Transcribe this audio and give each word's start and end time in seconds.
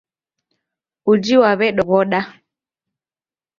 Uji 1.11 1.35
waw'edoghoda. 1.41 2.21